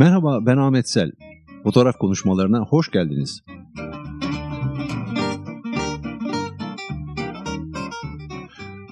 [0.00, 1.12] Merhaba ben Ahmet Sel.
[1.62, 3.40] Fotoğraf konuşmalarına hoş geldiniz.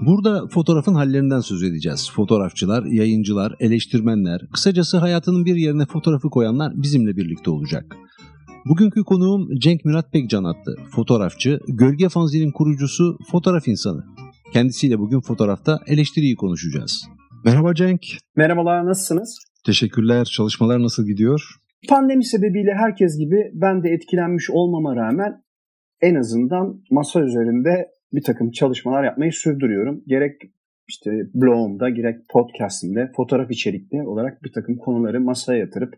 [0.01, 2.11] Burada fotoğrafın hallerinden söz edeceğiz.
[2.15, 7.97] Fotoğrafçılar, yayıncılar, eleştirmenler, kısacası hayatının bir yerine fotoğrafı koyanlar bizimle birlikte olacak.
[8.65, 14.05] Bugünkü konuğum Cenk Murat Pekcan adlı fotoğrafçı, Gölge Fanzi'nin kurucusu, fotoğraf insanı.
[14.53, 17.09] Kendisiyle bugün fotoğrafta eleştiriyi konuşacağız.
[17.45, 18.03] Merhaba Cenk.
[18.37, 19.48] Merhabalar, nasılsınız?
[19.67, 20.25] Teşekkürler.
[20.25, 21.41] Çalışmalar nasıl gidiyor?
[21.89, 25.43] Pandemi sebebiyle herkes gibi ben de etkilenmiş olmama rağmen
[26.01, 30.03] en azından masa üzerinde bir takım çalışmalar yapmayı sürdürüyorum.
[30.07, 30.43] Gerek
[30.89, 35.95] işte blogumda, gerek podcastimde fotoğraf içerikli olarak bir takım konuları masaya yatırıp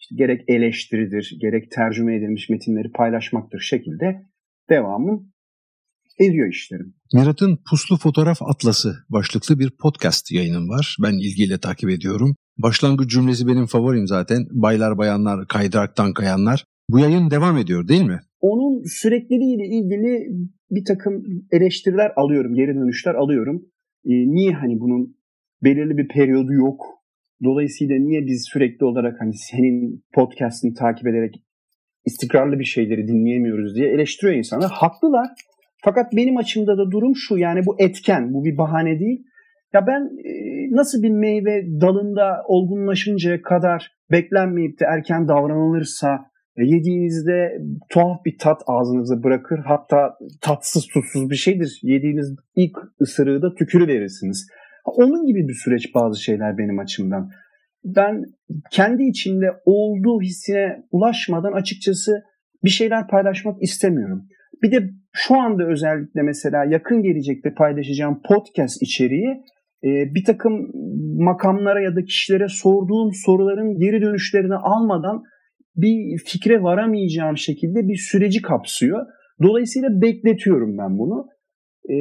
[0.00, 4.22] işte gerek eleştiridir, gerek tercüme edilmiş metinleri paylaşmaktır şekilde
[4.70, 5.32] devamım
[6.18, 6.94] ediyor işlerim.
[7.14, 10.96] Mirat'ın Puslu Fotoğraf Atlası başlıklı bir podcast yayınım var.
[11.02, 12.36] Ben ilgiyle takip ediyorum.
[12.58, 14.46] Başlangıç cümlesi benim favorim zaten.
[14.50, 16.64] Baylar bayanlar kaydıraktan kayanlar.
[16.90, 18.20] Bu yayın devam ediyor değil mi?
[18.40, 20.26] Onun sürekliliğiyle ilgili
[20.70, 23.62] bir takım eleştiriler alıyorum, geri dönüşler alıyorum.
[24.04, 25.16] Ee, niye hani bunun
[25.64, 26.80] belirli bir periyodu yok?
[27.44, 31.34] Dolayısıyla niye biz sürekli olarak hani senin podcast'ini takip ederek
[32.04, 34.70] istikrarlı bir şeyleri dinleyemiyoruz diye eleştiriyor insanlar.
[34.70, 35.28] Haklılar.
[35.84, 39.24] Fakat benim açımda da durum şu yani bu etken, bu bir bahane değil.
[39.74, 40.32] Ya ben e,
[40.70, 46.08] nasıl bir meyve dalında olgunlaşıncaya kadar beklenmeyip de erken davranılırsa
[46.56, 47.58] e, yediğinizde
[47.90, 49.58] tuhaf bir tat ağzınıza bırakır.
[49.58, 51.80] Hatta tatsız tutsuz bir şeydir.
[51.82, 54.48] Yediğiniz ilk ısırığı da tükürü verirsiniz.
[54.84, 57.30] Onun gibi bir süreç bazı şeyler benim açımdan.
[57.84, 58.24] Ben
[58.70, 62.22] kendi içimde olduğu hissine ulaşmadan açıkçası
[62.64, 64.22] bir şeyler paylaşmak istemiyorum.
[64.62, 69.42] Bir de şu anda özellikle mesela yakın gelecekte paylaşacağım podcast içeriği
[69.84, 70.70] e, bir takım
[71.18, 75.22] makamlara ya da kişilere sorduğum soruların geri dönüşlerini almadan
[75.76, 79.06] bir fikre varamayacağım şekilde bir süreci kapsıyor.
[79.42, 81.26] Dolayısıyla bekletiyorum ben bunu.
[81.88, 81.94] Ee,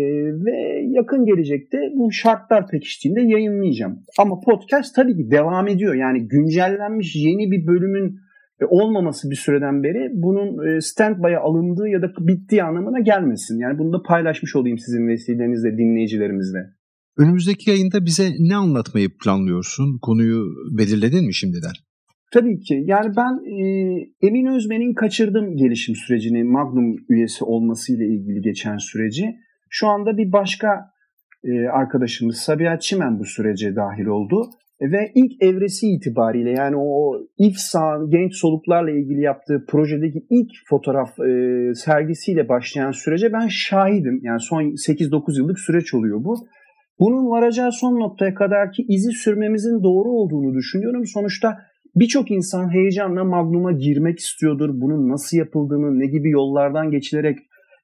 [0.45, 4.03] ve yakın gelecekte bu şartlar pekiştiğinde yayınlayacağım.
[4.19, 5.95] Ama podcast tabii ki devam ediyor.
[5.95, 8.15] Yani güncellenmiş yeni bir bölümün
[8.61, 13.59] e, olmaması bir süreden beri bunun e, standby'a alındığı ya da bittiği anlamına gelmesin.
[13.59, 16.59] Yani bunu da paylaşmış olayım sizin vesilenizle, dinleyicilerimizle.
[17.17, 19.99] Önümüzdeki yayında bize ne anlatmayı planlıyorsun?
[20.01, 20.45] Konuyu
[20.77, 21.71] belirledin mi şimdiden?
[22.33, 22.83] Tabii ki.
[22.85, 23.65] Yani ben e,
[24.21, 29.35] Emin Özmen'in kaçırdım gelişim sürecini, Magnum üyesi olmasıyla ilgili geçen süreci.
[29.69, 30.67] Şu anda bir başka
[31.43, 34.49] e, arkadaşımız Sabiha Çimen bu sürece dahil oldu.
[34.81, 41.73] Ve ilk evresi itibariyle yani o İFSA'nın genç soluklarla ilgili yaptığı projedeki ilk fotoğraf e,
[41.75, 44.19] sergisiyle başlayan sürece ben şahidim.
[44.23, 46.47] Yani son 8-9 yıllık süreç oluyor bu.
[46.99, 51.05] Bunun varacağı son noktaya kadar ki izi sürmemizin doğru olduğunu düşünüyorum.
[51.05, 51.57] Sonuçta
[51.95, 54.69] birçok insan heyecanla Magnum'a girmek istiyordur.
[54.73, 57.37] Bunun nasıl yapıldığını, ne gibi yollardan geçilerek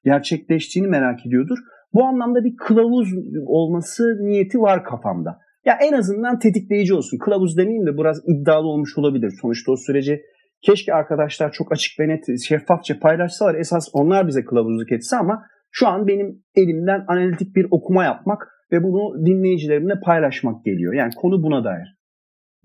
[0.04, 1.58] gerçekleştiğini merak ediyordur.
[1.94, 3.08] Bu anlamda bir kılavuz
[3.46, 5.38] olması niyeti var kafamda.
[5.64, 7.18] Ya en azından tetikleyici olsun.
[7.18, 9.32] Kılavuz demeyeyim de biraz iddialı olmuş olabilir.
[9.42, 10.22] Sonuçta o süreci
[10.62, 13.54] keşke arkadaşlar çok açık ve net, şeffafça paylaşsalar.
[13.54, 18.82] Esas onlar bize kılavuzluk etse ama şu an benim elimden analitik bir okuma yapmak ve
[18.82, 20.94] bunu dinleyicilerimle paylaşmak geliyor.
[20.94, 21.94] Yani konu buna dair.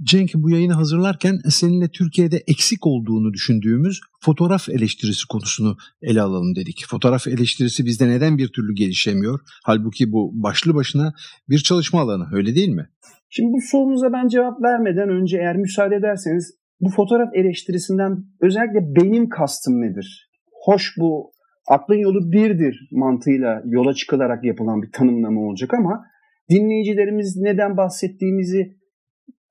[0.04, 6.86] Cenk bu yayını hazırlarken seninle Türkiye'de eksik olduğunu düşündüğümüz fotoğraf eleştirisi konusunu ele alalım dedik.
[6.90, 9.40] Fotoğraf eleştirisi bizde neden bir türlü gelişemiyor?
[9.64, 11.14] Halbuki bu başlı başına
[11.50, 12.90] bir çalışma alanı öyle değil mi?
[13.30, 19.30] Şimdi bu sorunuza ben cevap vermeden önce eğer müsaade ederseniz bu fotoğraf eleştirisinden özellikle benim
[19.30, 20.30] kastım nedir?
[20.66, 21.32] Hoş bu
[21.70, 26.06] aklın yolu birdir mantığıyla yola çıkılarak yapılan bir tanımlama olacak ama
[26.50, 28.78] dinleyicilerimiz neden bahsettiğimizi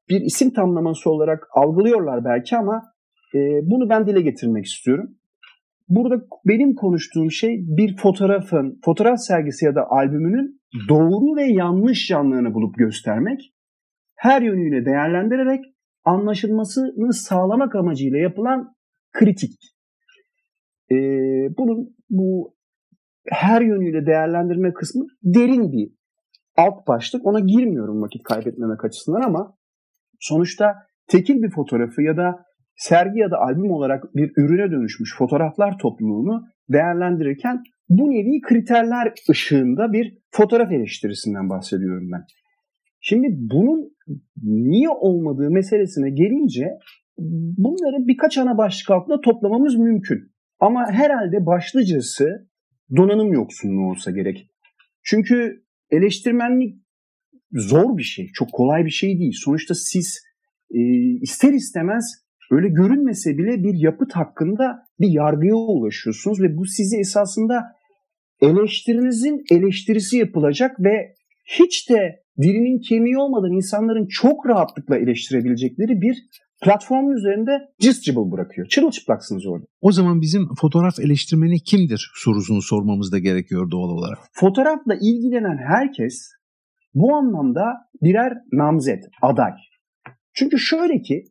[0.08, 2.82] bir isim tamlaması olarak algılıyorlar belki ama
[3.34, 5.14] e, bunu ben dile getirmek istiyorum.
[5.88, 12.54] Burada benim konuştuğum şey bir fotoğrafın, fotoğraf sergisi ya da albümünün doğru ve yanlış yanlarını
[12.54, 13.54] bulup göstermek,
[14.16, 15.64] her yönüyle değerlendirerek
[16.04, 18.74] anlaşılmasını sağlamak amacıyla yapılan
[19.12, 19.52] kritik.
[20.90, 20.96] Ee,
[21.58, 22.54] bunun bu
[23.28, 25.92] her yönüyle değerlendirme kısmı derin bir
[26.56, 27.26] alt başlık.
[27.26, 29.58] Ona girmiyorum vakit kaybetmemek açısından ama
[30.20, 30.74] Sonuçta
[31.08, 32.44] tekil bir fotoğrafı ya da
[32.76, 39.92] sergi ya da albüm olarak bir ürüne dönüşmüş fotoğraflar topluluğunu değerlendirirken bu nevi kriterler ışığında
[39.92, 42.24] bir fotoğraf eleştirisinden bahsediyorum ben.
[43.00, 43.90] Şimdi bunun
[44.42, 46.68] niye olmadığı meselesine gelince
[47.58, 50.18] bunları birkaç ana başlık altında toplamamız mümkün.
[50.60, 52.48] Ama herhalde başlıcası
[52.96, 54.50] donanım yoksunluğu olsa gerek.
[55.02, 56.74] Çünkü eleştirmenlik
[57.52, 58.30] zor bir şey.
[58.34, 59.32] Çok kolay bir şey değil.
[59.44, 60.22] Sonuçta siz
[60.70, 60.80] e,
[61.20, 62.04] ister istemez
[62.50, 67.64] öyle görünmese bile bir yapıt hakkında bir yargıya ulaşıyorsunuz ve bu sizi esasında
[68.40, 71.14] eleştirinizin eleştirisi yapılacak ve
[71.44, 76.16] hiç de dilinin kemiği olmadan insanların çok rahatlıkla eleştirebilecekleri bir
[76.64, 78.68] platformun üzerinde cıscıbıl bırakıyor.
[78.68, 79.66] Çırılçıplaksınız orada.
[79.80, 84.18] O zaman bizim fotoğraf eleştirmeni kimdir sorusunu sormamız da gerekiyor doğal olarak.
[84.32, 86.30] Fotoğrafla ilgilenen herkes
[86.94, 87.64] bu anlamda
[88.02, 89.52] birer namzet, aday.
[90.32, 91.24] Çünkü şöyle ki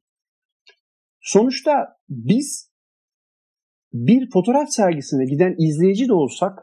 [1.21, 1.71] sonuçta
[2.09, 2.71] biz
[3.93, 6.59] bir fotoğraf sergisine giden izleyici de olsak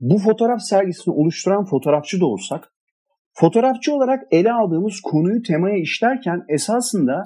[0.00, 2.72] bu fotoğraf sergisini oluşturan fotoğrafçı da olsak
[3.38, 7.22] Fotoğrafçı olarak ele aldığımız konuyu temaya işlerken esasında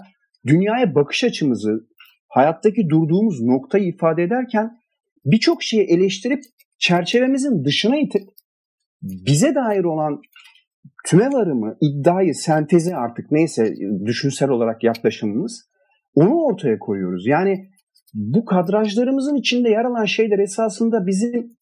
[0.47, 1.89] dünyaya bakış açımızı,
[2.29, 4.79] hayattaki durduğumuz noktayı ifade ederken
[5.25, 6.43] birçok şeyi eleştirip
[6.79, 8.23] çerçevemizin dışına itip
[9.03, 10.21] bize dair olan
[11.07, 13.75] tüme varımı, iddiayı, sentezi artık neyse
[14.06, 15.71] düşünsel olarak yaklaşımımız
[16.15, 17.27] onu ortaya koyuyoruz.
[17.27, 17.71] Yani
[18.15, 21.56] bu kadrajlarımızın içinde yer alan şeyler esasında bizim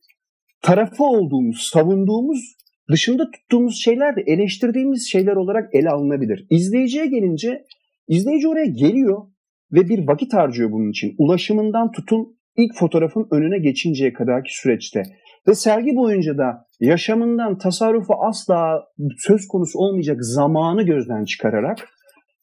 [0.62, 2.56] tarafı olduğumuz, savunduğumuz
[2.90, 6.46] dışında tuttuğumuz şeyler de eleştirdiğimiz şeyler olarak ele alınabilir.
[6.50, 7.64] İzleyiciye gelince
[8.08, 9.26] izleyici oraya geliyor
[9.72, 11.14] ve bir vakit harcıyor bunun için.
[11.18, 15.02] Ulaşımından tutun ilk fotoğrafın önüne geçinceye kadarki süreçte.
[15.48, 18.84] Ve sergi boyunca da yaşamından tasarrufu asla
[19.18, 21.88] söz konusu olmayacak zamanı gözden çıkararak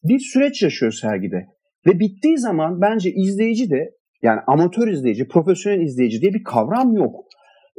[0.04, 1.46] bir süreç yaşıyor sergide.
[1.86, 3.90] Ve bittiği zaman bence izleyici de
[4.22, 7.14] yani amatör izleyici, profesyonel izleyici diye bir kavram yok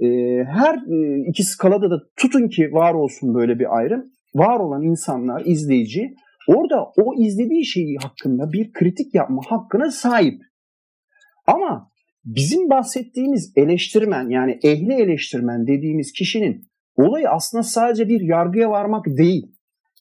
[0.02, 0.08] e,
[0.44, 4.06] her e, iki skalada da tutun ki var olsun böyle bir ayrım.
[4.36, 6.14] Var olan insanlar, izleyici
[6.48, 10.42] orada o izlediği şeyi hakkında bir kritik yapma hakkına sahip.
[11.48, 11.92] Ama
[12.26, 19.52] bizim bahsettiğimiz eleştirmen yani ehli eleştirmen dediğimiz kişinin olayı aslında sadece bir yargıya varmak değil.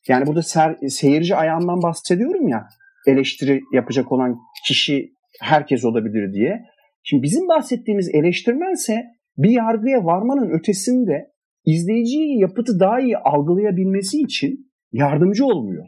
[0.08, 2.69] Yani burada ser, seyirci ayağından bahsediyorum ya
[3.06, 6.62] eleştiri yapacak olan kişi herkes olabilir diye.
[7.02, 9.04] Şimdi bizim bahsettiğimiz eleştirmense
[9.38, 11.32] bir yargıya varmanın ötesinde
[11.64, 15.86] izleyiciyi yapıtı daha iyi algılayabilmesi için yardımcı olmuyor.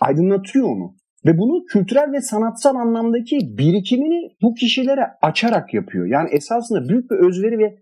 [0.00, 0.94] Aydınlatıyor onu.
[1.26, 6.06] Ve bunu kültürel ve sanatsal anlamdaki birikimini bu kişilere açarak yapıyor.
[6.06, 7.76] Yani esasında büyük bir özveri ve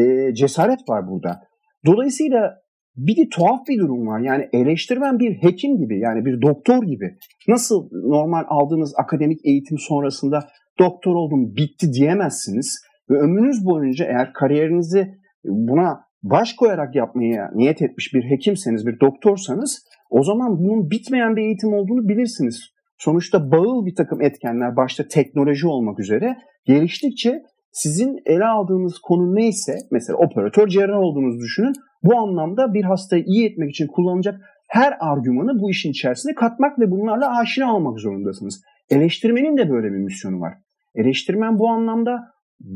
[0.00, 1.40] e, cesaret var burada.
[1.86, 2.54] Dolayısıyla
[2.96, 4.20] bir de tuhaf bir durum var.
[4.20, 7.16] Yani eleştirmen bir hekim gibi yani bir doktor gibi.
[7.48, 10.48] Nasıl normal aldığınız akademik eğitim sonrasında
[10.78, 12.78] doktor oldum bitti diyemezsiniz.
[13.10, 15.14] Ve ömrünüz boyunca eğer kariyerinizi
[15.44, 21.42] buna baş koyarak yapmaya niyet etmiş bir hekimseniz, bir doktorsanız o zaman bunun bitmeyen bir
[21.42, 22.70] eğitim olduğunu bilirsiniz.
[22.98, 27.42] Sonuçta bağıl bir takım etkenler başta teknoloji olmak üzere geliştikçe
[27.72, 31.72] sizin ele aldığınız konu neyse mesela operatör cerrah olduğunuzu düşünün.
[32.02, 36.90] Bu anlamda bir hastayı iyi etmek için kullanılacak her argümanı bu işin içerisine katmak ve
[36.90, 38.62] bunlarla aşina olmak zorundasınız.
[38.90, 40.54] Eleştirmenin de böyle bir misyonu var.
[40.94, 42.20] Eleştirmen bu anlamda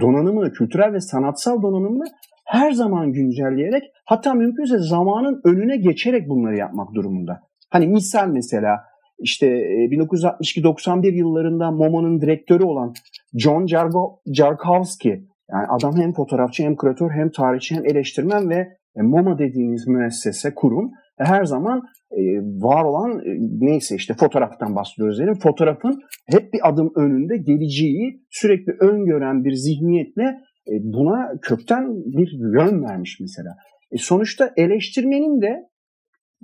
[0.01, 2.05] donanımını, kültürel ve sanatsal donanımını
[2.45, 7.41] her zaman güncelleyerek hatta mümkünse zamanın önüne geçerek bunları yapmak durumunda.
[7.71, 8.81] Hani misal mesela
[9.19, 12.95] işte 1962-91 e, yıllarında MoMA'nın direktörü olan
[13.35, 19.03] John Jargo, Jarkowski yani adam hem fotoğrafçı hem küratör hem tarihçi hem eleştirmen ve e,
[19.03, 25.35] MoMA dediğimiz müessese, kurum her zaman e, var olan e, neyse işte fotoğraftan bahsediyoruz diyelim.
[25.35, 30.25] Fotoğrafın hep bir adım önünde geleceği sürekli öngören bir zihniyetle
[30.69, 33.57] e, buna kökten bir yön vermiş mesela.
[33.91, 35.69] E, sonuçta eleştirmenin de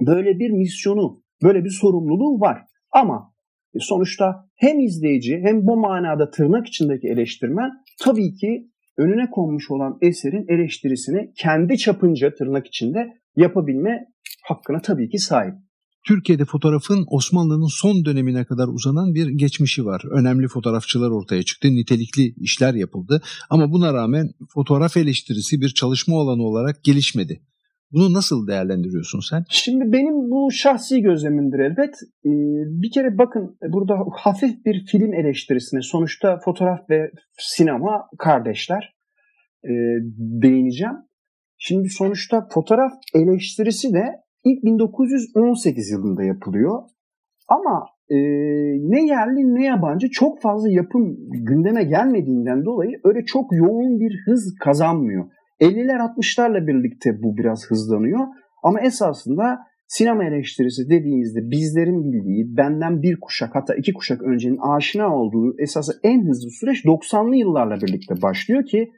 [0.07, 2.59] böyle bir misyonu, böyle bir sorumluluğu var.
[2.93, 3.33] Ama
[3.75, 7.71] e, sonuçta hem izleyici hem bu manada tırnak içindeki eleştirmen
[8.05, 14.07] tabii ki önüne konmuş olan eserin eleştirisini kendi çapınca tırnak içinde yapabilme
[14.51, 15.55] hakkına tabii ki sahip.
[16.07, 20.03] Türkiye'de fotoğrafın Osmanlı'nın son dönemine kadar uzanan bir geçmişi var.
[20.11, 26.43] Önemli fotoğrafçılar ortaya çıktı, nitelikli işler yapıldı ama buna rağmen fotoğraf eleştirisi bir çalışma alanı
[26.43, 27.41] olarak gelişmedi.
[27.93, 29.45] Bunu nasıl değerlendiriyorsun sen?
[29.49, 31.95] Şimdi benim bu şahsi gözlemimdir elbet.
[32.25, 32.31] Ee,
[32.83, 38.95] bir kere bakın burada hafif bir film eleştirisine sonuçta fotoğraf ve sinema kardeşler
[39.65, 39.73] e,
[40.43, 40.97] değineceğim.
[41.59, 44.05] Şimdi sonuçta fotoğraf eleştirisi de
[44.45, 46.83] ilk 1918 yılında yapılıyor.
[47.49, 48.17] Ama e,
[48.91, 54.55] ne yerli ne yabancı çok fazla yapım gündeme gelmediğinden dolayı öyle çok yoğun bir hız
[54.61, 55.25] kazanmıyor.
[55.61, 58.21] 50'ler 60'larla birlikte bu biraz hızlanıyor.
[58.63, 65.17] Ama esasında sinema eleştirisi dediğimizde bizlerin bildiği, benden bir kuşak hatta iki kuşak öncenin aşina
[65.17, 68.91] olduğu esası en hızlı süreç 90'lı yıllarla birlikte başlıyor ki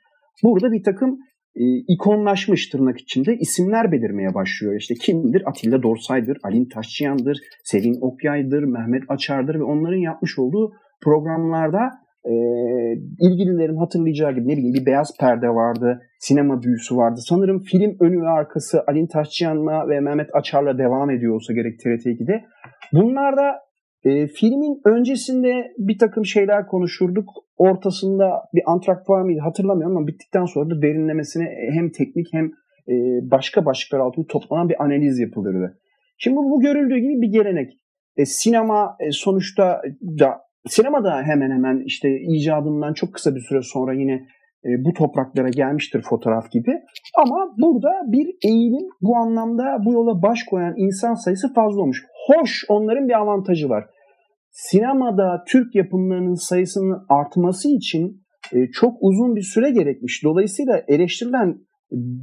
[0.42, 1.18] burada bir takım
[1.56, 4.74] e, ikonlaşmış tırnak içinde isimler belirmeye başlıyor.
[4.74, 5.42] İşte kimdir?
[5.46, 11.90] Atilla Dorsay'dır, Alin Taşçıyan'dır, Selin Okyay'dır, Mehmet Açar'dır ve onların yapmış olduğu programlarda
[12.24, 12.32] e,
[13.20, 17.20] ilgililerin hatırlayacağı gibi ne bileyim bir beyaz perde vardı, sinema büyüsü vardı.
[17.28, 22.44] Sanırım film önü ve arkası Alin Taşçıyan'la ve Mehmet Açar'la devam ediyor olsa gerek TRT2'de.
[22.92, 23.58] Bunlar da
[24.04, 27.28] e, filmin öncesinde bir takım şeyler konuşurduk.
[27.56, 32.46] Ortasında bir antrak var mıydı hatırlamıyorum ama bittikten sonra da derinlemesine hem teknik hem
[32.88, 32.94] e,
[33.30, 35.78] başka başlıklar altında toplanan bir analiz yapılırdı.
[36.18, 37.72] Şimdi bu, görüldüğü gibi bir gelenek.
[38.16, 39.82] E, sinema e, sonuçta
[40.20, 44.26] da sinemada hemen hemen işte icadından çok kısa bir süre sonra yine
[44.64, 46.72] e, bu topraklara gelmiştir fotoğraf gibi.
[47.18, 52.04] Ama burada bir eğilim bu anlamda bu yola baş koyan insan sayısı fazla olmuş.
[52.26, 53.84] Hoş onların bir avantajı var.
[54.50, 60.24] Sinemada Türk yapımlarının sayısının artması için e, çok uzun bir süre gerekmiş.
[60.24, 61.58] Dolayısıyla eleştirilen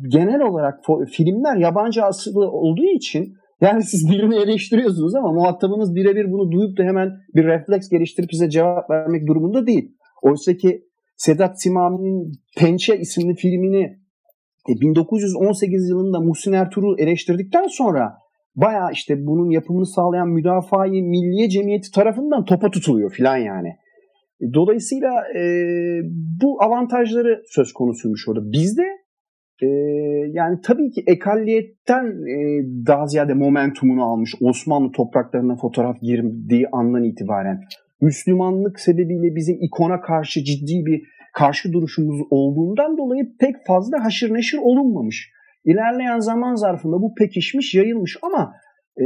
[0.07, 0.79] genel olarak
[1.11, 6.83] filmler yabancı asıllı olduğu için yani siz birini eleştiriyorsunuz ama muhatabınız birebir bunu duyup da
[6.83, 9.95] hemen bir refleks geliştirip size cevap vermek durumunda değil.
[10.21, 10.88] Oysa ki
[11.19, 13.99] Sedat Simami'nin Pençe isimli filmini
[14.67, 18.13] 1918 e, yılında Muhsin Ertuğrul eleştirdikten sonra
[18.55, 23.69] baya işte bunun yapımını sağlayan Müdafaa-i Milliye Cemiyeti tarafından topa tutuluyor filan yani.
[24.53, 25.43] Dolayısıyla e,
[26.41, 28.51] bu avantajları söz konusuymuş orada.
[28.51, 28.85] Bizde
[29.61, 29.67] e,
[30.31, 32.35] yani tabii ki ekalliyetten e,
[32.87, 37.61] daha ziyade momentumunu almış Osmanlı topraklarına fotoğraf girdiği andan itibaren
[38.01, 41.01] Müslümanlık sebebiyle bizim ikona karşı ciddi bir
[41.33, 45.31] karşı duruşumuz olduğundan dolayı pek fazla haşır neşir olunmamış.
[45.65, 48.53] İlerleyen zaman zarfında bu pekişmiş, yayılmış ama
[49.01, 49.05] e,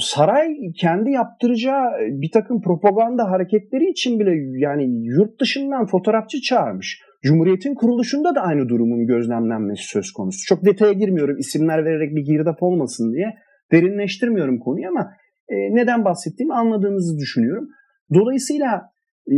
[0.00, 0.48] saray
[0.80, 7.00] kendi yaptıracağı bir takım propaganda hareketleri için bile yani yurt dışından fotoğrafçı çağırmış.
[7.22, 10.38] Cumhuriyetin kuruluşunda da aynı durumun gözlemlenmesi söz konusu.
[10.46, 13.34] Çok detaya girmiyorum isimler vererek bir girdap olmasın diye.
[13.72, 15.12] Derinleştirmiyorum konuyu ama
[15.48, 17.68] e, neden bahsettiğimi anladığınızı düşünüyorum.
[18.14, 18.90] Dolayısıyla
[19.30, 19.36] e,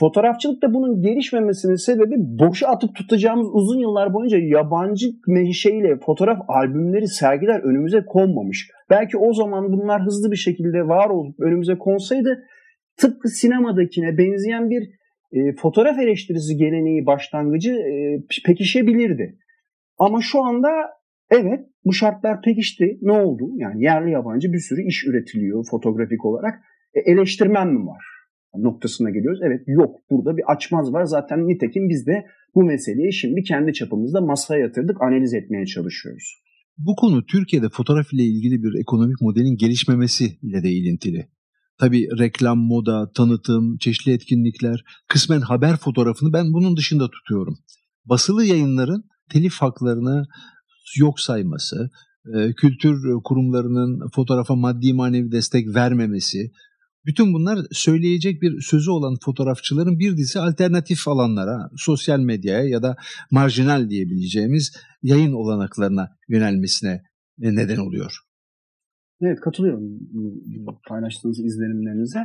[0.00, 7.60] fotoğrafçılıkta bunun gelişmemesinin sebebi boşa atıp tutacağımız uzun yıllar boyunca yabancı menşeyle fotoğraf albümleri, sergiler
[7.60, 8.70] önümüze konmamış.
[8.90, 12.44] Belki o zaman bunlar hızlı bir şekilde var olup önümüze konsaydı
[12.96, 14.82] tıpkı sinemadakine benzeyen bir
[15.32, 19.38] e, fotoğraf eleştirisi geleneği başlangıcı e, pekişebilirdi.
[19.98, 20.68] Ama şu anda
[21.30, 22.98] evet bu şartlar pekişti.
[23.02, 23.50] Ne oldu?
[23.56, 26.54] Yani yerli yabancı bir sürü iş üretiliyor fotoğrafik olarak.
[26.96, 28.04] E, eleştirmen mi var?
[28.58, 29.40] noktasına geliyoruz.
[29.42, 31.04] Evet yok burada bir açmaz var.
[31.04, 36.34] Zaten nitekim biz de bu meseleyi şimdi kendi çapımızda masaya yatırdık, analiz etmeye çalışıyoruz.
[36.78, 41.28] Bu konu Türkiye'de fotoğraf ile ilgili bir ekonomik modelin gelişmemesi ile de ilintili.
[41.78, 47.58] Tabi reklam, moda, tanıtım, çeşitli etkinlikler, kısmen haber fotoğrafını ben bunun dışında tutuyorum.
[48.04, 50.26] Basılı yayınların telif haklarını
[50.98, 51.90] yok sayması,
[52.34, 56.50] e, kültür kurumlarının fotoğrafa maddi manevi destek vermemesi,
[57.06, 62.96] bütün bunlar söyleyecek bir sözü olan fotoğrafçıların bir dizi alternatif alanlara, sosyal medyaya ya da
[63.30, 67.02] marjinal diyebileceğimiz yayın olanaklarına yönelmesine
[67.38, 68.12] neden oluyor.
[69.20, 69.98] Evet katılıyorum
[70.88, 72.24] paylaştığınız izlenimlerinize.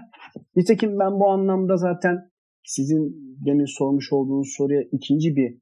[0.55, 2.31] Nitekim ben bu anlamda zaten
[2.63, 5.57] sizin demin sormuş olduğunuz soruya ikinci bir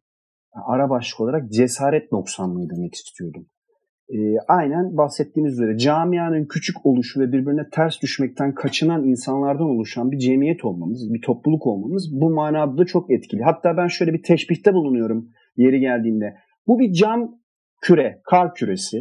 [0.67, 3.47] ara başlık olarak cesaret noksanlığı demek istiyordum
[4.09, 10.17] e, aynen bahsettiğiniz üzere camianın küçük oluşu ve birbirine ters düşmekten kaçınan insanlardan oluşan bir
[10.17, 13.43] cemiyet olmamız, bir topluluk olmamız bu manada da çok etkili.
[13.43, 16.35] Hatta ben şöyle bir teşbihte bulunuyorum yeri geldiğinde.
[16.67, 17.39] Bu bir cam
[17.81, 18.97] küre, kar küresi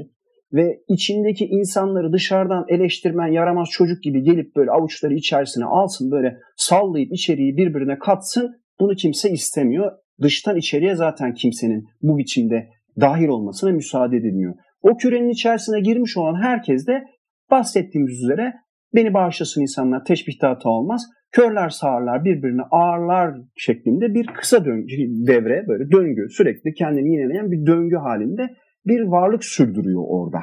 [0.53, 7.13] ve içindeki insanları dışarıdan eleştirmen yaramaz çocuk gibi gelip böyle avuçları içerisine alsın böyle sallayıp
[7.13, 9.93] içeriği birbirine katsın bunu kimse istemiyor.
[10.23, 12.69] Dıştan içeriye zaten kimsenin bu biçimde
[13.01, 14.55] dahil olmasına müsaade edilmiyor.
[14.83, 17.05] O kürenin içerisine girmiş olan herkes de
[17.51, 18.55] bahsettiğimiz üzere
[18.95, 21.03] beni bağışlasın insanlar teşbihte hata olmaz.
[21.33, 24.87] Körler sağırlar birbirini ağırlar şeklinde bir kısa döngü,
[25.27, 28.57] devre böyle döngü sürekli kendini yineleyen bir döngü halinde
[28.87, 30.41] bir varlık sürdürüyor orada.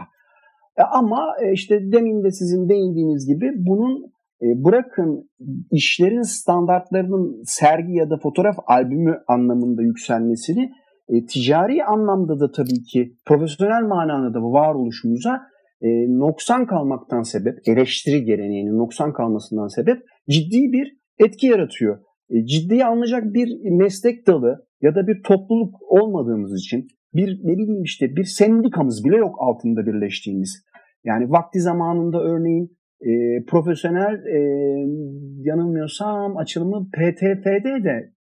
[0.78, 4.04] E ama e, işte demin de sizin değindiğiniz gibi bunun
[4.42, 5.30] e, bırakın
[5.72, 10.72] işlerin standartlarının sergi ya da fotoğraf albümü anlamında yükselmesini
[11.10, 15.42] e, ticari anlamda da tabii ki profesyonel manada da varoluşumuza
[15.82, 15.88] e,
[16.20, 19.98] noksan kalmaktan sebep, eleştiri geleneğinin noksan kalmasından sebep
[20.30, 22.00] ciddi bir etki yaratıyor.
[22.30, 27.84] E, ciddiye alınacak bir meslek dalı ya da bir topluluk olmadığımız için bir ne bileyim
[27.84, 30.66] işte bir sendikamız bile yok altında birleştiğimiz.
[31.04, 34.40] Yani vakti zamanında örneğin e, profesyonel e,
[35.44, 38.15] yanılmıyorsam açılımı PTF'de de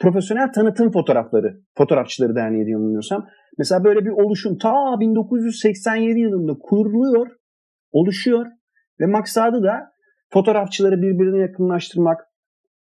[0.00, 3.26] Profesyonel Tanıtım Fotoğrafları, Fotoğrafçıları Derneği diye yanılmıyorsam.
[3.58, 7.26] Mesela böyle bir oluşum ta 1987 yılında kuruluyor,
[7.92, 8.46] oluşuyor
[9.00, 9.92] ve maksadı da
[10.32, 12.20] fotoğrafçıları birbirine yakınlaştırmak,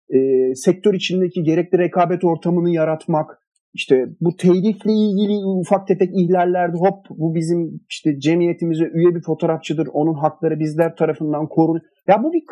[0.08, 0.18] e,
[0.54, 3.38] sektör içindeki gerekli rekabet ortamını yaratmak,
[3.74, 9.88] işte bu telifle ilgili ufak tefek ihlallerde hop bu bizim işte cemiyetimize üye bir fotoğrafçıdır.
[9.92, 11.80] Onun hakları bizler tarafından korun.
[12.08, 12.42] Ya bu bir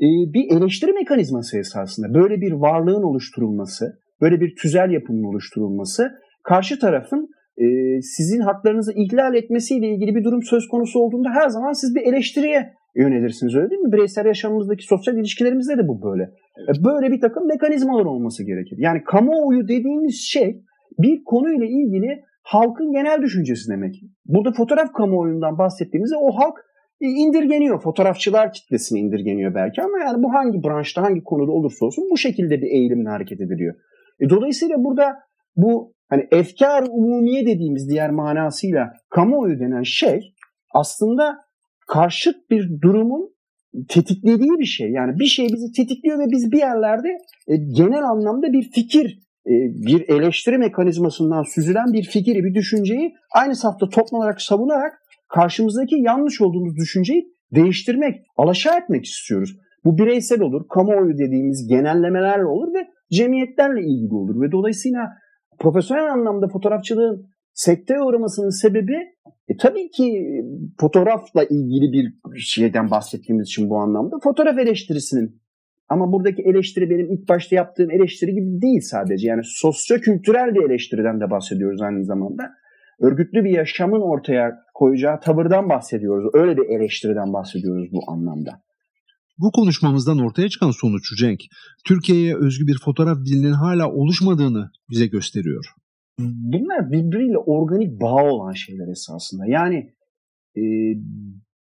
[0.00, 2.14] e, bir eleştiri mekanizması esasında.
[2.14, 6.10] Böyle bir varlığın oluşturulması, böyle bir tüzel yapının oluşturulması
[6.42, 7.66] karşı tarafın e,
[8.02, 12.72] sizin haklarınızı ihlal etmesiyle ilgili bir durum söz konusu olduğunda her zaman siz bir eleştiriye
[12.96, 13.92] yönelirsiniz öyle değil mi?
[13.92, 16.22] Bireysel yaşamımızdaki sosyal ilişkilerimizde de bu böyle.
[16.22, 18.76] E, böyle bir takım mekanizmalar olması gerekir.
[18.78, 20.60] Yani kamuoyu dediğimiz şey
[20.98, 23.94] bir konuyla ilgili halkın genel düşüncesi demek.
[24.26, 26.56] Burada fotoğraf kamuoyundan bahsettiğimizde o halk
[27.00, 27.82] indirgeniyor.
[27.82, 32.60] Fotoğrafçılar kitlesine indirgeniyor belki ama yani bu hangi branşta hangi konuda olursa olsun bu şekilde
[32.62, 33.74] bir eğilimle hareket ediliyor.
[34.20, 35.16] E, dolayısıyla burada
[35.56, 40.34] bu hani efkar umumiye dediğimiz diğer manasıyla kamuoyu denen şey
[40.74, 41.36] aslında
[41.86, 43.34] karşıt bir durumun
[43.88, 44.90] tetiklediği bir şey.
[44.90, 47.08] Yani bir şey bizi tetikliyor ve biz bir yerlerde
[47.48, 49.54] e, genel anlamda bir fikir, e,
[49.86, 54.92] bir eleştiri mekanizmasından süzülen bir fikri, bir düşünceyi aynı safta toplanarak savunarak
[55.34, 59.56] karşımızdaki yanlış olduğumuz düşünceyi değiştirmek, alaşağı etmek istiyoruz.
[59.84, 64.40] Bu bireysel olur, kamuoyu dediğimiz genellemelerle olur ve cemiyetlerle ilgili olur.
[64.40, 65.08] Ve dolayısıyla
[65.58, 68.96] profesyonel anlamda fotoğrafçılığın sekteye uğramasının sebebi
[69.48, 70.24] e, tabii ki
[70.80, 75.40] fotoğrafla ilgili bir şeyden bahsettiğimiz için bu anlamda fotoğraf eleştirisinin
[75.88, 79.28] ama buradaki eleştiri benim ilk başta yaptığım eleştiri gibi değil sadece.
[79.28, 82.42] Yani sosyo-kültürel bir eleştiriden de bahsediyoruz aynı zamanda.
[83.00, 86.30] Örgütlü bir yaşamın ortaya koyacağı tavırdan bahsediyoruz.
[86.34, 88.50] Öyle bir eleştiriden bahsediyoruz bu anlamda.
[89.38, 91.40] Bu konuşmamızdan ortaya çıkan sonuç Cenk,
[91.86, 95.64] Türkiye'ye özgü bir fotoğraf dilinin hala oluşmadığını bize gösteriyor
[96.18, 99.46] bunlar birbiriyle organik bağ olan şeyler esasında.
[99.46, 99.76] Yani
[100.56, 100.62] e,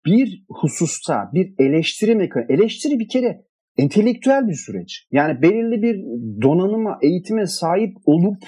[0.07, 3.45] bir hususta bir eleştiri mekanı, eleştiri bir kere
[3.77, 5.07] entelektüel bir süreç.
[5.13, 5.97] Yani belirli bir
[6.43, 8.39] donanıma, eğitime sahip olup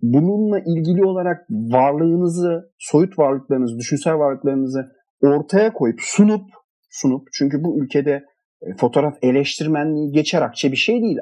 [0.00, 6.42] bununla ilgili olarak varlığınızı, soyut varlıklarınızı, düşünsel varlıklarınızı ortaya koyup sunup
[6.90, 8.24] sunup çünkü bu ülkede
[8.62, 11.18] e, fotoğraf eleştirmenliği geçer akçe bir şey değil.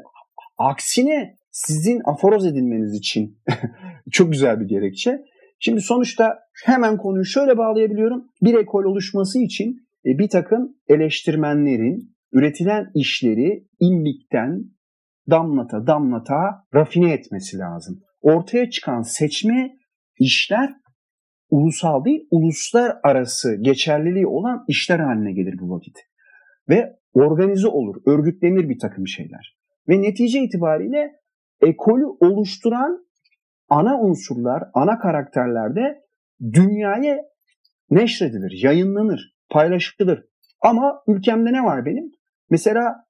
[0.59, 3.39] Aksine sizin aforoz edilmeniz için
[4.13, 5.25] çok güzel bir gerekçe.
[5.59, 8.29] Şimdi sonuçta hemen konuyu şöyle bağlayabiliyorum.
[8.43, 14.65] Bir ekol oluşması için e, bir takım eleştirmenlerin üretilen işleri imbikten
[15.31, 18.01] damlata damlata rafine etmesi lazım.
[18.27, 19.77] Ortaya çıkan seçme
[20.19, 20.75] işler
[21.51, 25.99] ulusal değil, uluslar arası geçerliliği olan işler haline gelir bu vakit.
[26.69, 29.57] Ve organize olur, örgütlenir bir takım şeyler.
[29.89, 31.13] Ve netice itibariyle
[31.61, 33.07] ekolü oluşturan
[33.69, 36.03] ana unsurlar, ana karakterlerde
[36.53, 37.19] dünyaya
[37.91, 40.25] neşredilir, yayınlanır, paylaşılır.
[40.61, 42.13] Ama ülkemde ne var benim?
[42.51, 43.06] Mesela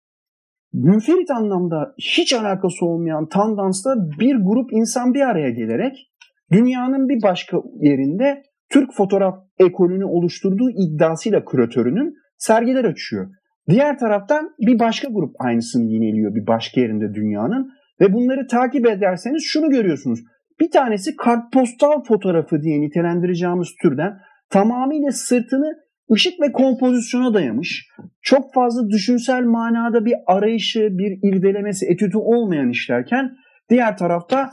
[0.76, 6.10] münferit anlamda hiç alakası olmayan tandansla bir grup insan bir araya gelerek
[6.52, 13.30] dünyanın bir başka yerinde Türk fotoğraf ekolünü oluşturduğu iddiasıyla küratörünün sergiler açıyor.
[13.68, 19.42] Diğer taraftan bir başka grup aynısını yineliyor bir başka yerinde dünyanın ve bunları takip ederseniz
[19.46, 20.20] şunu görüyorsunuz.
[20.60, 24.18] Bir tanesi kartpostal fotoğrafı diye nitelendireceğimiz türden
[24.50, 27.88] tamamıyla sırtını ışık ve kompozisyona dayamış.
[28.22, 33.36] Çok fazla düşünsel manada bir arayışı, bir irdelemesi, etüdü olmayan işlerken
[33.70, 34.50] diğer tarafta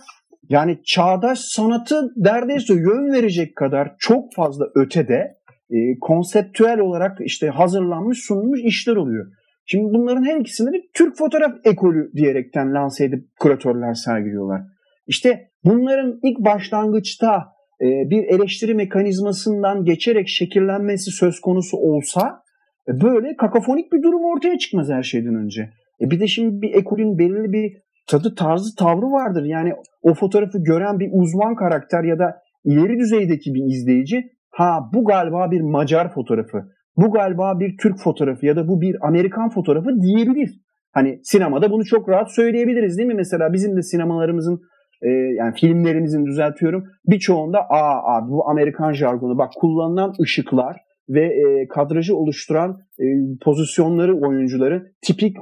[0.50, 5.34] yani çağdaş sanatı neredeyse yön verecek kadar çok fazla ötede
[5.70, 9.26] e, konseptüel olarak işte hazırlanmış sunulmuş işler oluyor.
[9.66, 14.62] Şimdi bunların her ikisini de Türk fotoğraf ekolü diyerekten lanse edip kuratörler sergiliyorlar.
[15.08, 17.53] İşte bunların ilk başlangıçta
[17.86, 22.44] bir eleştiri mekanizmasından geçerek şekillenmesi söz konusu olsa
[22.88, 25.70] e, böyle kakafonik bir durum ortaya çıkmaz her şeyden önce.
[26.02, 29.44] E bir de şimdi bir ekolün belirli bir tadı, tarzı, tavrı vardır.
[29.46, 35.06] Yani o fotoğrafı gören bir uzman karakter ya da ileri düzeydeki bir izleyici ha bu
[35.06, 36.58] galiba bir Macar fotoğrafı
[36.98, 40.60] bu galiba bir Türk fotoğrafı ya da bu bir Amerikan fotoğrafı diyebilir.
[40.92, 43.16] Hani sinemada bunu çok rahat söyleyebiliriz değil mi?
[43.16, 44.62] Mesela bizim de sinemalarımızın
[45.04, 46.84] e, yani filmlerimizin düzeltiyorum.
[47.08, 50.78] Birçoğunda aa abi bu Amerikan jargonu bak kullanılan ışıklar
[51.10, 53.06] ve e, kadrajı oluşturan e,
[53.42, 55.38] pozisyonları oyuncuları tipik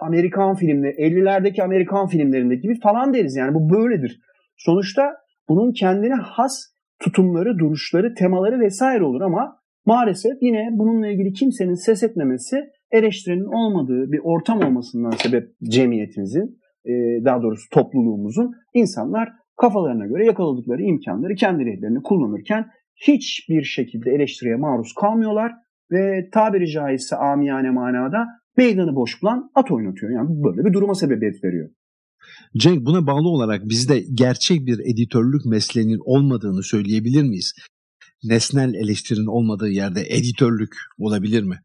[0.00, 3.36] Amerikan filmleri 50'lerdeki Amerikan filmlerindeki gibi falan deriz.
[3.36, 4.20] Yani bu böyledir.
[4.56, 5.02] Sonuçta
[5.48, 6.52] bunun kendine has
[7.00, 12.56] tutumları, duruşları, temaları vesaire olur ama Maalesef yine bununla ilgili kimsenin ses etmemesi
[12.90, 16.58] eleştirinin olmadığı bir ortam olmasından sebep cemiyetimizin
[17.24, 24.92] daha doğrusu topluluğumuzun insanlar kafalarına göre yakaladıkları imkanları kendi lehlerine kullanırken hiçbir şekilde eleştiriye maruz
[25.00, 25.52] kalmıyorlar
[25.92, 30.12] ve tabiri caizse amiyane manada meydanı boş bulan at oynatıyor.
[30.12, 31.70] Yani böyle bir duruma sebebiyet veriyor.
[32.56, 37.54] Cenk buna bağlı olarak bizde gerçek bir editörlük mesleğinin olmadığını söyleyebilir miyiz?
[38.24, 41.56] Nesnel eleştirinin olmadığı yerde editörlük olabilir mi?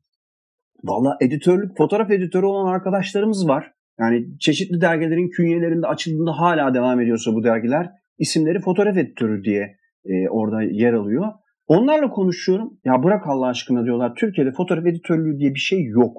[0.84, 3.71] Valla editörlük, fotoğraf editörü olan arkadaşlarımız var.
[3.99, 9.75] Yani çeşitli dergilerin künyelerinde açıldığında hala devam ediyorsa bu dergiler isimleri fotoğraf editörü diye
[10.06, 11.25] e, orada yer alıyor.
[11.67, 12.80] Onlarla konuşuyorum.
[12.86, 14.15] Ya bırak Allah aşkına diyorlar.
[14.15, 16.17] Türkiye'de fotoğraf editörlüğü diye bir şey yok.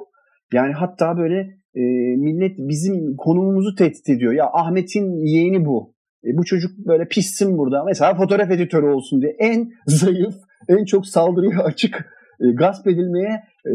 [0.53, 1.39] Yani hatta böyle
[1.75, 1.83] e,
[2.17, 4.33] millet bizim konumumuzu tehdit ediyor.
[4.33, 5.95] Ya Ahmet'in yeğeni bu.
[6.25, 7.85] E, bu çocuk böyle pissin burada.
[7.85, 9.37] Mesela fotoğraf editörü olsun diye.
[9.39, 10.35] En zayıf,
[10.69, 12.07] en çok saldırıya açık,
[12.41, 13.73] e, gasp edilmeye e,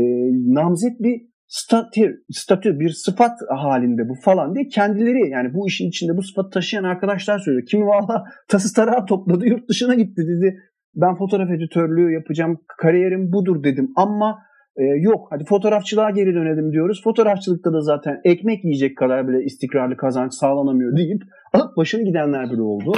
[0.53, 6.17] namzet bir statü, statü, bir sıfat halinde bu falan diye kendileri yani bu işin içinde
[6.17, 7.65] bu sıfatı taşıyan arkadaşlar söylüyor.
[7.65, 10.59] Kimi valla tası tarağı topladı yurt dışına gitti dedi.
[10.95, 14.39] Ben fotoğraf editörlüğü yapacağım, kariyerim budur dedim ama
[14.77, 17.01] e, yok hadi fotoğrafçılığa geri dönelim diyoruz.
[17.03, 21.21] Fotoğrafçılıkta da zaten ekmek yiyecek kadar bile istikrarlı kazanç sağlanamıyor deyip
[21.53, 22.91] alıp başını gidenler bile oldu.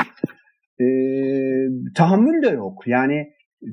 [0.80, 0.86] E,
[1.96, 2.88] tahammül de yok.
[2.88, 3.28] Yani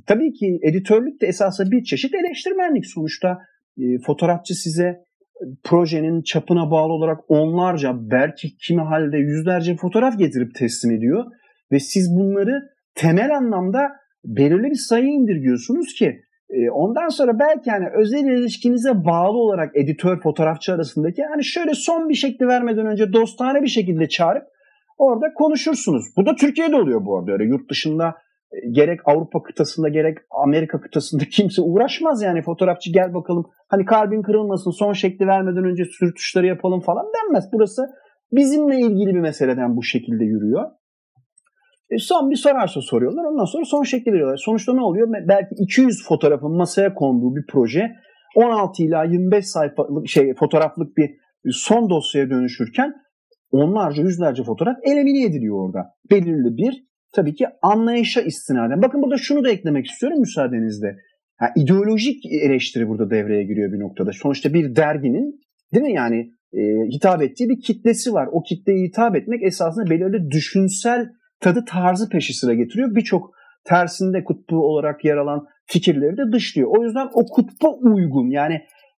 [0.07, 3.39] tabii ki editörlük de esasında bir çeşit eleştirmenlik sonuçta.
[3.79, 5.07] E, fotoğrafçı size
[5.65, 11.25] projenin çapına bağlı olarak onlarca belki kimi halde yüzlerce fotoğraf getirip teslim ediyor
[11.73, 12.62] ve siz bunları
[12.95, 13.93] temel anlamda
[14.25, 20.21] belirli bir sayı indirgiyorsunuz ki e, ondan sonra belki yani özel ilişkinize bağlı olarak editör
[20.21, 24.47] fotoğrafçı arasındaki yani şöyle son bir şekli vermeden önce dostane bir şekilde çağırıp
[24.99, 26.07] orada konuşursunuz.
[26.17, 27.33] Bu da Türkiye'de oluyor bu arada.
[27.33, 28.26] Öyle yurt dışında e,
[28.71, 34.71] gerek Avrupa kıtasında gerek Amerika kıtasında kimse uğraşmaz yani fotoğrafçı gel bakalım hani kalbin kırılmasın
[34.71, 37.45] son şekli vermeden önce sürtüşleri yapalım falan denmez.
[37.53, 37.83] Burası
[38.33, 40.71] bizimle ilgili bir meseleden bu şekilde yürüyor.
[41.91, 43.25] E son bir sorarsa soruyorlar.
[43.25, 44.37] Ondan sonra son şekli veriyorlar.
[44.37, 45.09] Sonuçta ne oluyor?
[45.29, 47.93] Belki 200 fotoğrafın masaya konduğu bir proje
[48.37, 51.11] 16 ila 25 sayfalık şey fotoğraflık bir
[51.51, 52.93] son dosyaya dönüşürken
[53.51, 55.79] onlarca yüzlerce fotoğraf elemine ediliyor orada.
[56.11, 58.83] Belirli bir tabii ki anlayışa istinaden.
[58.83, 60.97] Bakın burada şunu da eklemek istiyorum müsaadenizle.
[61.40, 64.11] Yani ideolojik eleştiri burada devreye giriyor bir noktada.
[64.12, 65.40] Sonuçta bir derginin
[65.75, 66.61] değil mi yani e,
[66.95, 68.29] hitap ettiği bir kitlesi var.
[68.33, 71.09] O kitleye hitap etmek esasında belirli düşünsel
[71.40, 72.95] tadı tarzı peşi sıra getiriyor.
[72.95, 73.31] Birçok
[73.64, 76.71] tersinde kutbu olarak yer alan fikirleri de dışlıyor.
[76.79, 78.55] O yüzden o kutba uygun yani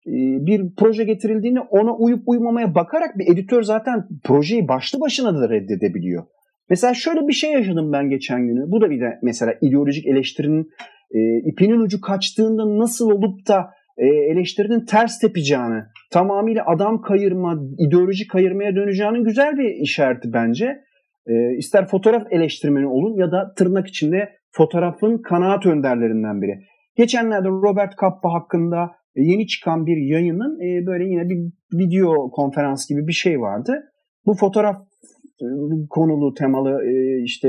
[0.07, 0.13] e,
[0.47, 6.25] bir proje getirildiğinde ona uyup uymamaya bakarak bir editör zaten projeyi başlı başına da reddedebiliyor.
[6.71, 8.65] Mesela şöyle bir şey yaşadım ben geçen günü.
[8.71, 10.71] Bu da bir de mesela ideolojik eleştirinin
[11.11, 11.19] e,
[11.51, 18.77] ipinin ucu kaçtığında nasıl olup da e, eleştirinin ters tepeceğini, tamamıyla adam kayırma, ideoloji kayırmaya
[18.77, 20.81] döneceğinin güzel bir işareti bence.
[21.27, 26.61] E, ister fotoğraf eleştirmeni olun ya da tırnak içinde fotoğrafın kanaat önderlerinden biri.
[26.97, 31.39] Geçenlerde Robert Kappa hakkında e, yeni çıkan bir yayının e, böyle yine bir
[31.79, 33.83] video konferans gibi bir şey vardı.
[34.27, 34.77] Bu fotoğraf
[35.91, 37.49] konulu temalı e, işte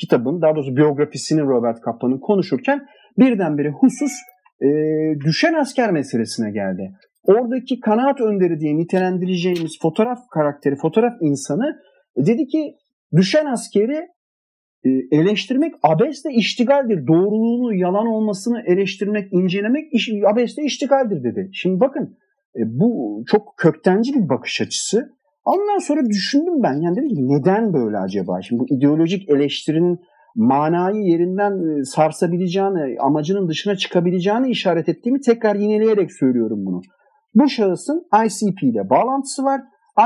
[0.00, 2.86] kitabın daha doğrusu biyografisini Robert Kappa'nın konuşurken
[3.18, 4.12] birdenbire husus
[4.62, 4.68] e,
[5.26, 6.92] düşen asker meselesine geldi.
[7.22, 11.76] Oradaki kanaat önderi diye nitelendireceğimiz fotoğraf karakteri, fotoğraf insanı
[12.16, 12.74] dedi ki
[13.16, 14.08] düşen askeri
[14.84, 17.06] e, eleştirmek abesle iştigaldir.
[17.06, 21.50] Doğruluğunu, yalan olmasını eleştirmek, incelemek iş, abesle iştigaldir dedi.
[21.52, 22.16] Şimdi bakın
[22.56, 25.19] e, bu çok köktenci bir bakış açısı.
[25.52, 28.42] Ondan sonra düşündüm ben yani dedim ki neden böyle acaba?
[28.42, 30.00] Şimdi bu ideolojik eleştirinin
[30.34, 36.80] manayı yerinden e, sarsabileceğini, amacının dışına çıkabileceğini işaret ettiğimi tekrar yineleyerek söylüyorum bunu.
[37.34, 39.60] Bu şahısın ICP ile bağlantısı var.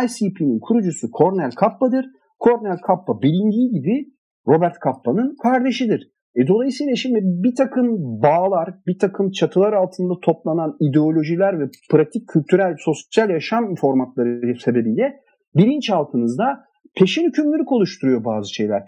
[0.05, 2.07] ICP'nin kurucusu Cornel Kappa'dır.
[2.45, 4.07] Cornel Kappa bilindiği gibi
[4.49, 6.11] Robert Kappa'nın kardeşidir.
[6.37, 7.87] E dolayısıyla şimdi bir takım
[8.23, 15.24] bağlar, bir takım çatılar altında toplanan ideolojiler ve pratik kültürel, sosyal yaşam formatları sebebiyle
[15.57, 16.65] bilinçaltınızda
[16.99, 18.83] peşin hükümlülük oluşturuyor bazı şeyler.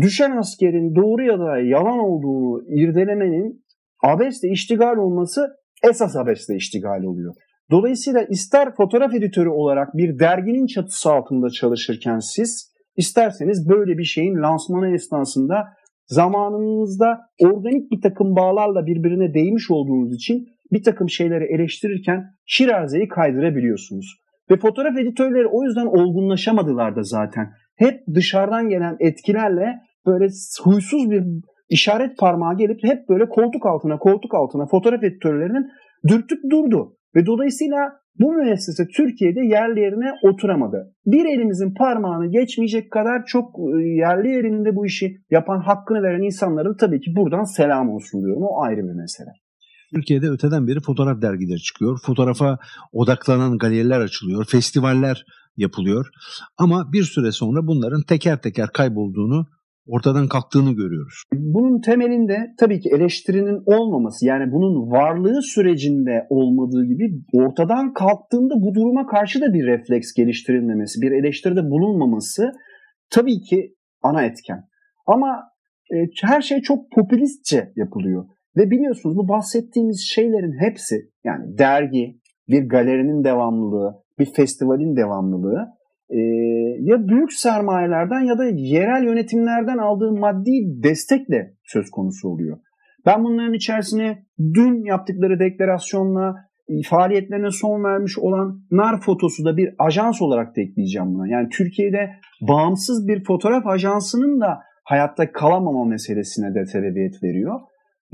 [0.00, 3.64] Düşen askerin doğru ya da yalan olduğunu irdelemenin
[4.04, 5.48] abesle iştigal olması
[5.90, 7.34] esas abesle iştigal oluyor.
[7.70, 14.42] Dolayısıyla ister fotoğraf editörü olarak bir derginin çatısı altında çalışırken siz isterseniz böyle bir şeyin
[14.42, 15.64] lansmanı esnasında
[16.06, 24.23] zamanınızda organik bir takım bağlarla birbirine değmiş olduğunuz için bir takım şeyleri eleştirirken şirazeyi kaydırabiliyorsunuz.
[24.50, 27.52] Ve fotoğraf editörleri o yüzden olgunlaşamadılar da zaten.
[27.76, 30.26] Hep dışarıdan gelen etkilerle böyle
[30.62, 31.24] huysuz bir
[31.68, 35.70] işaret parmağı gelip hep böyle koltuk altına koltuk altına fotoğraf editörlerinin
[36.08, 36.96] dürtüp durdu.
[37.16, 40.94] Ve dolayısıyla Bu müessese Türkiye'de yerli yerine oturamadı.
[41.06, 46.76] Bir elimizin parmağını geçmeyecek kadar çok e, yerli yerinde bu işi yapan hakkını veren insanlara
[46.76, 48.42] tabii ki buradan selam olsun diyorum.
[48.42, 49.30] O ayrı bir mesele.
[49.94, 51.98] Türkiye'de öteden beri fotoğraf dergileri çıkıyor.
[52.06, 52.58] Fotoğrafa
[52.92, 54.44] odaklanan galeriler açılıyor.
[54.44, 55.24] Festivaller
[55.56, 56.06] yapılıyor.
[56.58, 59.46] Ama bir süre sonra bunların teker teker kaybolduğunu
[59.86, 61.22] ortadan kalktığını görüyoruz.
[61.32, 68.74] Bunun temelinde tabii ki eleştirinin olmaması yani bunun varlığı sürecinde olmadığı gibi ortadan kalktığında bu
[68.74, 72.52] duruma karşı da bir refleks geliştirilmemesi, bir eleştiride bulunmaması
[73.10, 74.64] tabii ki ana etken.
[75.06, 75.42] Ama
[75.94, 78.24] e, her şey çok popülistçe yapılıyor.
[78.56, 85.66] Ve biliyorsunuz bu bahsettiğimiz şeylerin hepsi yani dergi, bir galerinin devamlılığı, bir festivalin devamlılığı
[86.10, 86.18] e,
[86.80, 92.58] ya büyük sermayelerden ya da yerel yönetimlerden aldığı maddi destekle söz konusu oluyor.
[93.06, 96.34] Ben bunların içerisine dün yaptıkları deklarasyonla
[96.68, 101.28] e, faaliyetlerine son vermiş olan nar fotosu da bir ajans olarak da ekleyeceğim buna.
[101.28, 102.10] Yani Türkiye'de
[102.48, 107.60] bağımsız bir fotoğraf ajansının da hayatta kalamama meselesine de sebebiyet veriyor.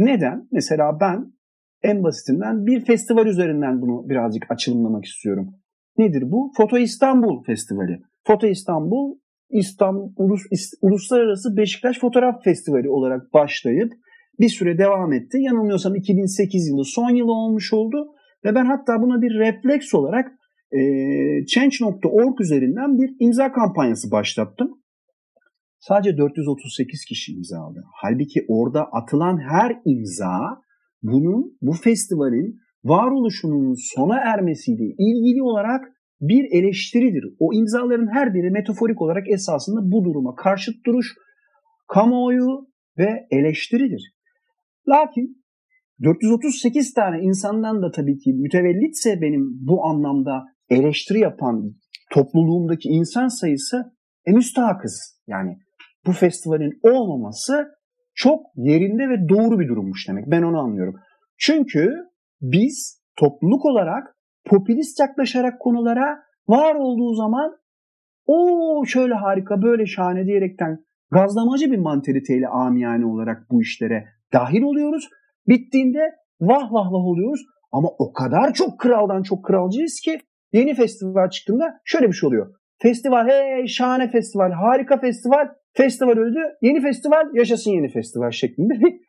[0.00, 0.48] Neden?
[0.52, 1.32] Mesela ben
[1.82, 5.54] en basitinden bir festival üzerinden bunu birazcık açılımlamak istiyorum.
[5.98, 6.52] Nedir bu?
[6.56, 8.00] Foto İstanbul Festivali.
[8.26, 9.18] Foto İstanbul,
[9.50, 10.42] İstanbul Ulus,
[10.82, 13.92] Uluslararası Beşiktaş Fotoğraf Festivali olarak başlayıp
[14.38, 15.38] bir süre devam etti.
[15.40, 18.06] Yanılmıyorsam 2008 yılı son yılı olmuş oldu.
[18.44, 20.32] Ve ben hatta buna bir refleks olarak
[20.72, 20.80] e,
[21.46, 24.79] Change.org üzerinden bir imza kampanyası başlattım.
[25.80, 27.84] Sadece 438 kişi imza aldı.
[28.02, 30.60] Halbuki orada atılan her imza
[31.02, 35.84] bunun bu festivalin varoluşunun sona ermesiyle ilgili olarak
[36.20, 37.24] bir eleştiridir.
[37.38, 41.06] O imzaların her biri metaforik olarak esasında bu duruma karşıt duruş,
[41.88, 42.66] kamuoyu
[42.98, 44.12] ve eleştiridir.
[44.88, 45.44] Lakin
[46.02, 51.72] 438 tane insandan da tabii ki mütevellitse benim bu anlamda eleştiri yapan
[52.12, 53.76] topluluğumdaki insan sayısı
[54.26, 55.20] e, müstahakız.
[55.26, 55.58] Yani
[56.06, 57.68] bu festivalin olmaması
[58.14, 60.24] çok yerinde ve doğru bir durummuş demek.
[60.26, 60.94] Ben onu anlıyorum.
[61.38, 61.94] Çünkü
[62.40, 67.56] biz topluluk olarak popülist yaklaşarak konulara var olduğu zaman
[68.26, 70.78] o şöyle harika böyle şahane diyerekten
[71.10, 75.08] gazlamacı bir mantaliteyle amiyane olarak bu işlere dahil oluyoruz.
[75.48, 76.00] Bittiğinde
[76.40, 77.40] vah vah vah oluyoruz
[77.72, 80.18] ama o kadar çok kraldan çok kralcıyız ki
[80.52, 82.54] yeni festival çıktığında şöyle bir şey oluyor.
[82.78, 89.00] Festival hey şahane festival harika festival festival öldü yeni festival yaşasın yeni festival şeklinde bir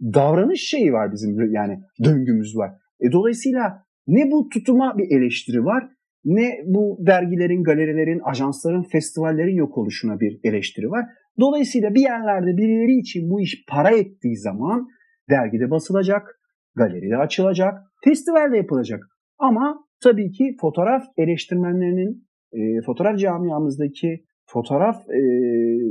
[0.14, 2.70] davranış şeyi var bizim yani döngümüz var.
[3.00, 5.90] E, dolayısıyla ne bu tutuma bir eleştiri var
[6.24, 11.06] ne bu dergilerin, galerilerin, ajansların, festivallerin yok oluşuna bir eleştiri var.
[11.40, 14.88] Dolayısıyla bir yerlerde birileri için bu iş para ettiği zaman
[15.30, 16.40] dergide basılacak,
[16.74, 19.00] galeride açılacak, festivalde yapılacak.
[19.38, 25.20] Ama tabii ki fotoğraf eleştirmenlerinin, e, fotoğraf camiamızdaki fotoğraf e,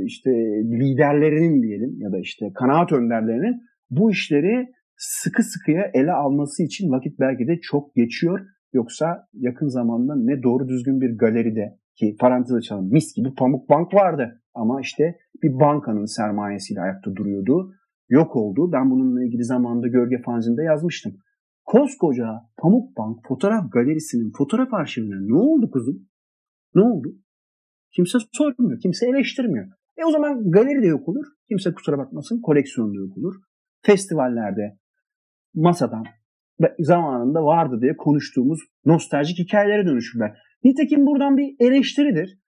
[0.04, 0.30] işte
[0.64, 7.20] liderlerinin diyelim ya da işte kanaat önderlerinin bu işleri sıkı sıkıya ele alması için vakit
[7.20, 8.40] belki de çok geçiyor.
[8.72, 13.94] Yoksa yakın zamanda ne doğru düzgün bir galeride ki parantez açalım mis gibi Pamuk Bank
[13.94, 14.42] vardı.
[14.54, 17.72] Ama işte bir bankanın sermayesiyle ayakta duruyordu.
[18.08, 18.72] Yok oldu.
[18.72, 21.12] Ben bununla ilgili zamanında Gölge Fanzi'nde yazmıştım.
[21.64, 22.26] Koskoca
[22.58, 26.08] Pamuk Bank fotoğraf galerisinin fotoğraf arşivine ne oldu kuzum?
[26.74, 27.14] Ne oldu?
[27.96, 29.66] Kimse sormuyor, kimse eleştirmiyor.
[29.98, 31.26] E o zaman galeri de yok olur.
[31.48, 33.34] Kimse kusura bakmasın koleksiyonu da yok olur.
[33.82, 34.78] Festivallerde
[35.54, 36.04] masadan
[36.78, 40.38] zamanında vardı diye konuştuğumuz nostaljik hikayelere dönüşürler.
[40.64, 42.38] Nitekim buradan bir eleştiridir.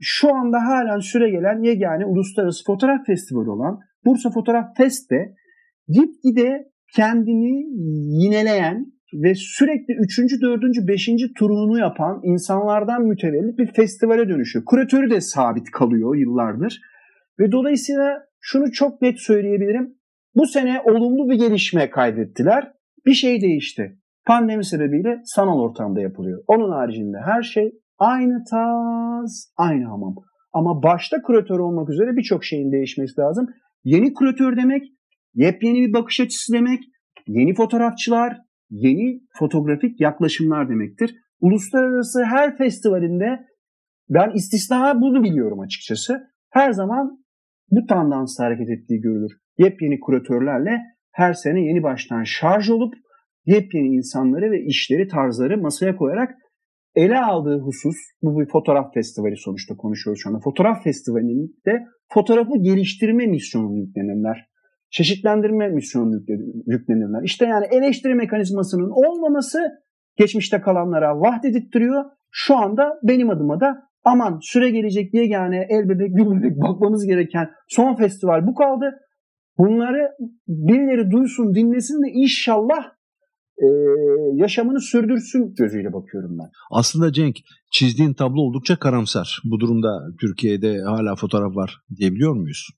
[0.00, 5.34] Şu anda halen süre gelen yegane uluslararası fotoğraf festivali olan Bursa Fotoğraf Fest'te
[5.88, 7.64] gitgide kendini
[8.22, 10.18] yineleyen ve sürekli 3.
[10.42, 10.62] 4.
[10.88, 11.08] 5.
[11.38, 14.64] turunu yapan insanlardan mütevellit bir festivale dönüşüyor.
[14.64, 16.80] Kuratörü de sabit kalıyor yıllardır.
[17.38, 19.94] Ve dolayısıyla şunu çok net söyleyebilirim.
[20.34, 22.72] Bu sene olumlu bir gelişme kaydettiler.
[23.06, 23.98] Bir şey değişti.
[24.26, 26.44] Pandemi sebebiyle sanal ortamda yapılıyor.
[26.46, 30.14] Onun haricinde her şey aynı taz, aynı hamam.
[30.52, 33.46] Ama başta küratör olmak üzere birçok şeyin değişmesi lazım.
[33.84, 34.82] Yeni küratör demek,
[35.34, 36.80] yepyeni bir bakış açısı demek,
[37.26, 38.43] yeni fotoğrafçılar,
[38.74, 41.16] yeni fotoğrafik yaklaşımlar demektir.
[41.40, 43.40] Uluslararası her festivalinde
[44.08, 46.20] ben istisna bunu biliyorum açıkçası.
[46.50, 47.24] Her zaman
[47.70, 49.32] bu tandansla hareket ettiği görülür.
[49.58, 50.80] Yepyeni kuratörlerle
[51.12, 52.94] her sene yeni baştan şarj olup
[53.46, 56.34] yepyeni insanları ve işleri, tarzları masaya koyarak
[56.94, 60.40] ele aldığı husus, bu bir fotoğraf festivali sonuçta konuşuyoruz şu anda.
[60.40, 64.46] Fotoğraf festivalinde fotoğrafı geliştirme misyonu yüklenirler.
[64.94, 66.14] Çeşitlendirme misyonu
[66.66, 67.22] yüklenirler.
[67.24, 69.58] İşte yani eleştiri mekanizmasının olmaması
[70.16, 72.04] geçmişte kalanlara vah dedirttiriyor.
[72.30, 77.50] Şu anda benim adıma da aman süre gelecek yegane el bebek gül bebek bakmamız gereken
[77.68, 78.84] son festival bu kaldı.
[79.58, 80.10] Bunları
[80.48, 82.84] birileri duysun dinlesin de inşallah
[83.58, 83.66] e,
[84.34, 86.50] yaşamını sürdürsün gözüyle bakıyorum ben.
[86.70, 87.36] Aslında Cenk
[87.70, 89.40] çizdiğin tablo oldukça karamsar.
[89.44, 89.88] Bu durumda
[90.20, 92.68] Türkiye'de hala fotoğraf var diyebiliyor muyuz?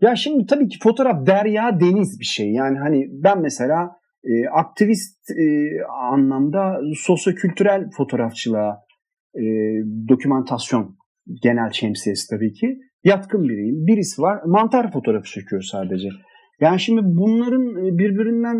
[0.00, 2.52] Ya şimdi tabii ki fotoğraf derya deniz bir şey.
[2.52, 3.90] Yani hani ben mesela
[4.24, 5.68] e, aktivist e,
[6.12, 8.78] anlamda sosyokültürel fotoğrafçılığa,
[9.34, 9.42] e,
[10.08, 10.96] dokümantasyon
[11.42, 13.86] genel şemsiyesi tabii ki yatkın biriyim.
[13.86, 16.08] Birisi var mantar fotoğrafı çekiyor sadece.
[16.60, 18.56] Yani şimdi bunların e, birbirinden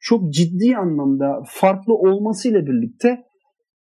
[0.00, 3.24] çok ciddi anlamda farklı olmasıyla birlikte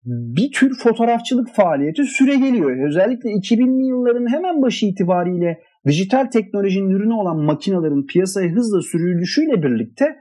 [0.06, 2.86] bir tür fotoğrafçılık faaliyeti süre geliyor.
[2.88, 10.16] Özellikle 2000'li yılların hemen başı itibariyle dijital teknolojinin ürünü olan makinelerin piyasaya hızla sürülüşüyle birlikte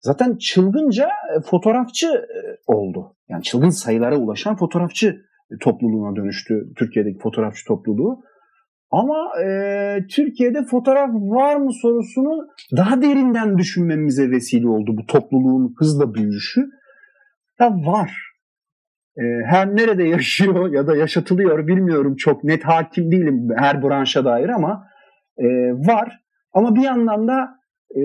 [0.00, 3.16] zaten çılgınca e, fotoğrafçı e, oldu.
[3.28, 5.20] Yani çılgın sayılara ulaşan fotoğrafçı
[5.60, 8.22] topluluğuna dönüştü Türkiye'deki fotoğrafçı topluluğu.
[8.90, 9.46] Ama e,
[10.10, 16.60] Türkiye'de fotoğraf var mı sorusunu daha derinden düşünmemize vesile oldu bu topluluğun hızla büyüyüşü.
[17.60, 18.12] Ya var.
[19.16, 24.48] E, her nerede yaşıyor ya da yaşatılıyor bilmiyorum çok net hakim değilim her branşa dair
[24.48, 24.86] ama
[25.38, 26.20] e, var.
[26.52, 27.48] Ama bir yandan da
[27.96, 28.02] e,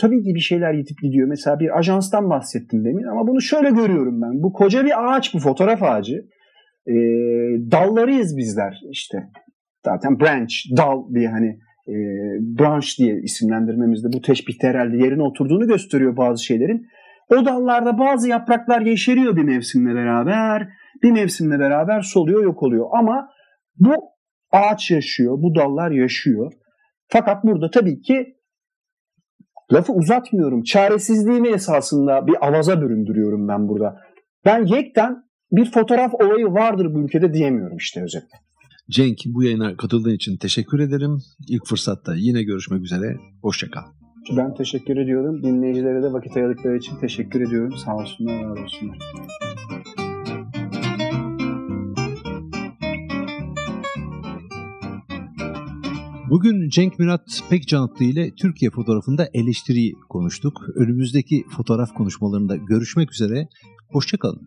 [0.00, 1.28] tabii ki bir şeyler yitip gidiyor.
[1.28, 4.42] Mesela bir ajanstan bahsettim demin ama bunu şöyle görüyorum ben.
[4.42, 6.16] Bu koca bir ağaç bu fotoğraf ağacı.
[6.86, 6.94] E,
[7.70, 9.18] dallarıyız bizler işte
[9.84, 11.94] zaten branch, dal diye hani e,
[12.58, 16.86] branch diye isimlendirmemizde bu teşbihte herhalde yerine oturduğunu gösteriyor bazı şeylerin.
[17.30, 20.68] O dallarda bazı yapraklar yeşeriyor bir mevsimle beraber,
[21.02, 22.86] bir mevsimle beraber soluyor, yok oluyor.
[22.92, 23.28] Ama
[23.78, 23.94] bu
[24.56, 26.52] ağaç yaşıyor, bu dallar yaşıyor.
[27.08, 28.36] Fakat burada tabii ki
[29.72, 30.62] lafı uzatmıyorum.
[30.62, 33.96] Çaresizliğimi esasında bir avaza büründürüyorum ben burada.
[34.44, 35.16] Ben yekten
[35.52, 38.38] bir fotoğraf olayı vardır bu ülkede diyemiyorum işte özetle.
[38.90, 41.18] Cenk bu yayına katıldığın için teşekkür ederim.
[41.48, 43.16] İlk fırsatta yine görüşmek üzere.
[43.42, 43.82] Hoşçakal.
[44.36, 45.42] Ben teşekkür ediyorum.
[45.42, 47.72] Dinleyicilere de vakit ayırdıkları için teşekkür ediyorum.
[47.84, 48.98] Sağ olsunlar, var olsunlar.
[56.30, 60.62] Bugün Cenk Mirat Pekcanıklı ile Türkiye fotoğrafında eleştiriyi konuştuk.
[60.74, 63.48] Önümüzdeki fotoğraf konuşmalarında görüşmek üzere.
[63.88, 64.46] Hoşçakalın.